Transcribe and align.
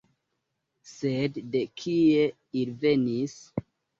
Sed 0.91 1.37
de 1.55 1.61
kie 1.83 2.25
ili 2.61 2.75
venis? 2.87 3.37